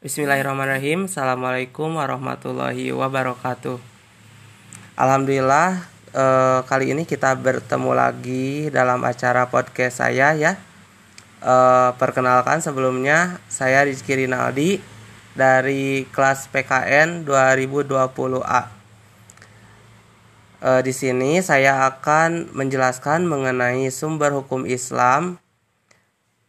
[0.00, 1.12] Bismillahirrahmanirrahim.
[1.12, 3.76] Assalamualaikum warahmatullahi wabarakatuh.
[4.96, 5.84] Alhamdulillah
[6.16, 10.56] eh, kali ini kita bertemu lagi dalam acara podcast saya ya.
[11.44, 14.80] Eh, perkenalkan sebelumnya saya Rizky Rinaldi
[15.36, 18.72] dari kelas PKN 2020A.
[20.64, 25.36] Eh, di sini saya akan menjelaskan mengenai sumber hukum Islam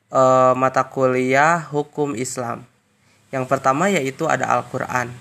[0.07, 2.70] uh, mata kuliah hukum Islam.
[3.31, 5.11] Yang pertama yaitu ada Al-Quran.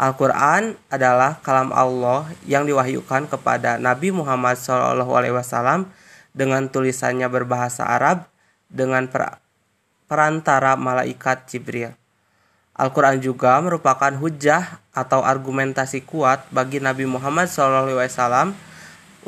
[0.00, 5.86] Al-Quran adalah kalam Allah yang diwahyukan kepada Nabi Muhammad SAW
[6.34, 8.26] dengan tulisannya berbahasa Arab
[8.66, 9.38] dengan per
[10.10, 11.94] perantara malaikat Jibril.
[12.74, 18.56] Al-Quran juga merupakan hujah atau argumentasi kuat bagi Nabi Muhammad SAW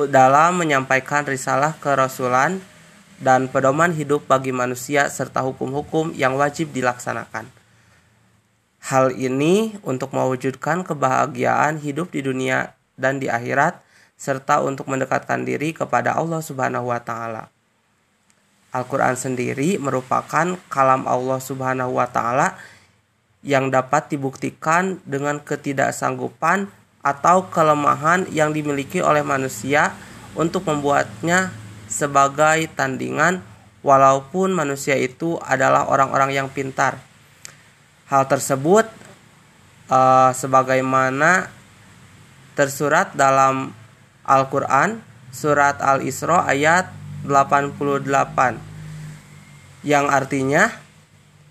[0.08, 2.64] dalam menyampaikan risalah kerasulan
[3.20, 7.61] dan pedoman hidup bagi manusia serta hukum-hukum yang wajib dilaksanakan.
[8.82, 13.78] Hal ini untuk mewujudkan kebahagiaan hidup di dunia dan di akhirat
[14.18, 17.46] serta untuk mendekatkan diri kepada Allah Subhanahu wa taala.
[18.74, 22.58] Al-Qur'an sendiri merupakan kalam Allah Subhanahu wa taala
[23.46, 26.66] yang dapat dibuktikan dengan ketidaksanggupan
[27.06, 29.94] atau kelemahan yang dimiliki oleh manusia
[30.34, 31.54] untuk membuatnya
[31.86, 33.42] sebagai tandingan
[33.86, 37.11] walaupun manusia itu adalah orang-orang yang pintar.
[38.12, 38.84] Hal tersebut
[39.88, 41.48] uh, sebagaimana
[42.52, 43.72] tersurat dalam
[44.28, 45.00] Al-Qur'an
[45.32, 46.92] surat Al-Isra ayat
[47.24, 48.04] 88
[49.80, 50.76] yang artinya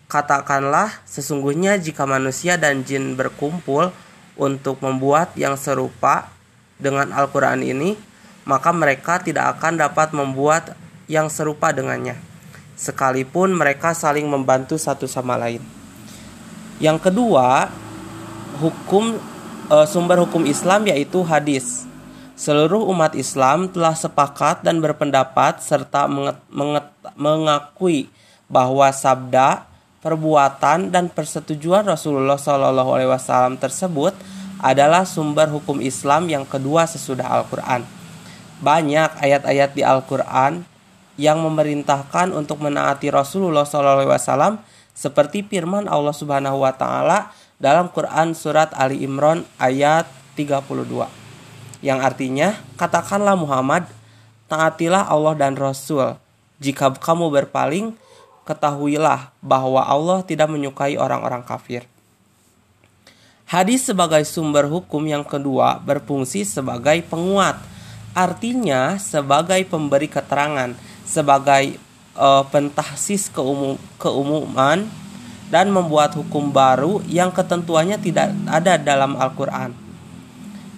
[0.05, 3.89] katakanlah sesungguhnya jika manusia dan jin berkumpul
[4.37, 6.29] untuk membuat yang serupa
[6.77, 7.97] dengan Al-Qur'an ini
[8.45, 10.77] maka mereka tidak akan dapat membuat
[11.09, 12.21] yang serupa dengannya,
[12.77, 15.80] sekalipun mereka saling membantu satu sama lain.
[16.81, 17.69] Yang kedua,
[18.57, 19.21] hukum
[19.69, 21.85] e, sumber hukum Islam yaitu hadis.
[22.33, 28.09] Seluruh umat Islam telah sepakat dan berpendapat serta menget, menget, mengakui
[28.49, 29.69] bahwa sabda,
[30.01, 34.17] perbuatan dan persetujuan Rasulullah SAW tersebut
[34.57, 38.01] adalah sumber hukum Islam yang kedua sesudah Al-Quran
[38.61, 40.63] banyak ayat-ayat di Al-Quran
[41.17, 44.61] yang memerintahkan untuk menaati Rasulullah SAW
[44.93, 47.31] seperti firman Allah Subhanahu wa taala
[47.61, 51.21] dalam Quran surat Ali Imran ayat 32
[51.81, 53.89] yang artinya katakanlah Muhammad
[54.45, 56.15] taatilah Allah dan Rasul.
[56.61, 57.97] Jika kamu berpaling
[58.45, 61.89] ketahuilah bahwa Allah tidak menyukai orang-orang kafir.
[63.49, 67.59] Hadis sebagai sumber hukum yang kedua berfungsi sebagai penguat
[68.11, 71.79] artinya sebagai pemberi keterangan, sebagai
[72.15, 74.87] uh, pentahsis keumum, keumuman
[75.51, 79.75] dan membuat hukum baru yang ketentuannya tidak ada dalam Al-Qur'an.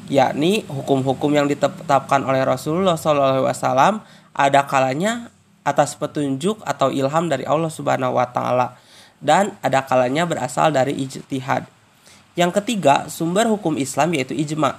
[0.09, 4.01] Yakni hukum-hukum yang ditetapkan oleh Rasulullah SAW
[4.33, 5.29] ada kalanya
[5.63, 8.75] atas petunjuk atau ilham dari Allah Subhanahu wa taala
[9.23, 11.63] dan ada kalanya berasal dari ijtihad.
[12.35, 14.75] Yang ketiga, sumber hukum Islam yaitu ijma.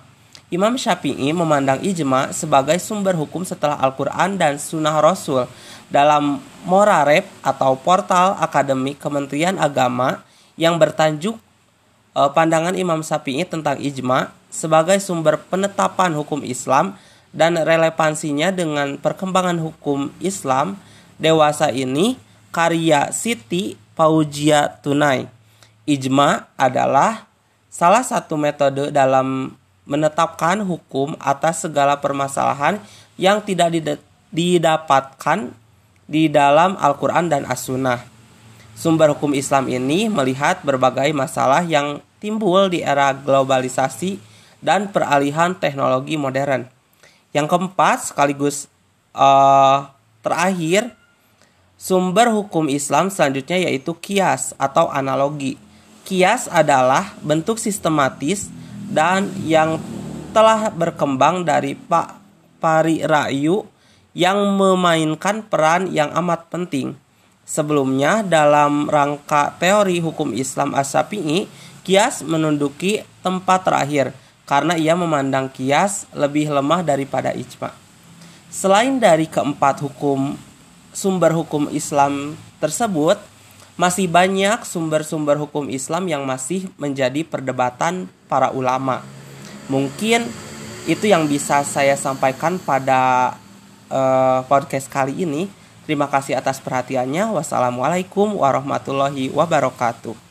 [0.52, 5.48] Imam Syafi'i memandang ijma sebagai sumber hukum setelah Al-Quran dan Sunnah Rasul.
[5.88, 10.24] Dalam Morarep atau portal akademik Kementerian Agama
[10.56, 11.36] yang bertajuk
[12.12, 16.96] e, Pandangan Imam Syafi'i tentang ijma sebagai sumber penetapan hukum Islam
[17.34, 20.78] dan relevansinya dengan perkembangan hukum Islam
[21.18, 22.16] dewasa ini
[22.54, 25.26] karya Siti Paujia Tunai.
[25.84, 27.28] Ijma adalah
[27.68, 32.80] salah satu metode dalam menetapkan hukum atas segala permasalahan
[33.20, 34.00] yang tidak
[34.32, 35.52] didapatkan
[36.04, 38.04] di dalam Al-Quran dan As-Sunnah.
[38.74, 44.18] Sumber hukum Islam ini melihat berbagai masalah yang timbul di era globalisasi
[44.58, 46.66] dan peralihan teknologi modern.
[47.30, 48.66] Yang keempat, sekaligus
[49.14, 49.92] uh,
[50.24, 50.90] terakhir,
[51.78, 55.60] sumber hukum Islam selanjutnya yaitu kias atau analogi.
[56.04, 58.50] Kias adalah bentuk sistematis
[58.90, 59.80] dan yang
[60.34, 62.18] telah berkembang dari Pak
[62.58, 63.64] Pari Rayu
[64.16, 66.98] yang memainkan peran yang amat penting.
[67.44, 71.44] Sebelumnya dalam rangka teori hukum Islam As-Syafi'i,
[71.84, 74.16] kias menunduki tempat terakhir
[74.48, 77.72] karena ia memandang kias lebih lemah daripada ijma.
[78.48, 80.40] Selain dari keempat hukum
[80.94, 83.18] sumber hukum Islam tersebut,
[83.74, 89.02] masih banyak sumber-sumber hukum Islam yang masih menjadi perdebatan para ulama.
[89.66, 90.30] Mungkin
[90.84, 93.34] itu yang bisa saya sampaikan pada
[93.90, 95.50] uh, podcast kali ini.
[95.84, 97.34] Terima kasih atas perhatiannya.
[97.34, 100.23] Wassalamualaikum warahmatullahi wabarakatuh.